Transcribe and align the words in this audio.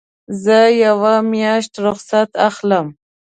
زه 0.43 0.57
یوه 0.83 1.13
میاشت 1.31 1.73
رخصت 1.85 2.29
اخلم. 2.47 2.87